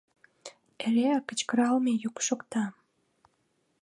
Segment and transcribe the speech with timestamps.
[0.85, 2.63] Эреак кычкыралме йӱк шокта: